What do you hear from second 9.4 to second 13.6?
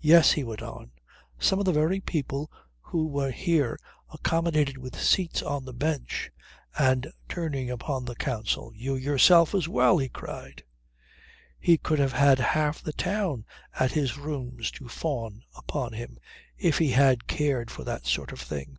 as well," he cried. He could have had half the town